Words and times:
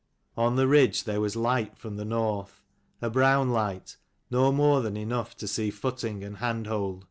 On 0.35 0.55
the 0.55 0.67
ridge 0.67 1.03
there 1.03 1.21
was 1.21 1.35
light 1.35 1.77
from 1.77 1.95
the 1.95 2.05
north, 2.05 2.63
a 3.03 3.09
brown 3.11 3.51
light, 3.51 3.97
no 4.31 4.51
more 4.51 4.81
than 4.81 4.97
enough 4.97 5.37
to 5.37 5.47
see 5.47 5.69
footing 5.69 6.23
and 6.23 6.37
hand 6.37 6.65
hold. 6.65 6.99